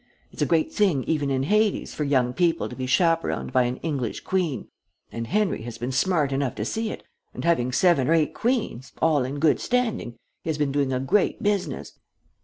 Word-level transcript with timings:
It's 0.31 0.41
a 0.41 0.47
great 0.47 0.73
thing 0.73 1.03
even 1.03 1.29
in 1.29 1.43
Hades 1.43 1.93
for 1.93 2.03
young 2.03 2.33
people 2.33 2.67
to 2.67 2.75
be 2.75 2.87
chaperoned 2.87 3.53
by 3.53 3.65
an 3.65 3.77
English 3.83 4.21
queen, 4.21 4.67
and 5.11 5.27
Henry 5.27 5.61
has 5.61 5.77
been 5.77 5.91
smart 5.91 6.31
enough 6.31 6.55
to 6.55 6.65
see 6.65 6.89
it, 6.89 7.03
and 7.35 7.45
having 7.45 7.71
seven 7.71 8.07
or 8.07 8.13
eight 8.15 8.33
queens, 8.33 8.93
all 8.99 9.23
in 9.23 9.37
good 9.37 9.59
standing, 9.59 10.17
he 10.43 10.49
has 10.49 10.57
been 10.57 10.71
doing 10.71 10.91
a 10.91 10.99
great 10.99 11.43
business. 11.43 11.99